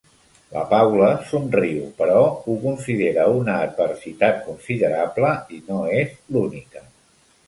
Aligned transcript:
La 0.53 0.61
Paula 0.69 1.07
somriu, 1.31 1.83
però 1.99 2.23
ho 2.29 2.55
considera 2.63 3.25
una 3.41 3.57
adversitat 3.65 4.39
considerable, 4.47 5.35
i 5.57 5.61
no 5.69 5.83
és 5.99 6.17
l'única. 6.37 6.83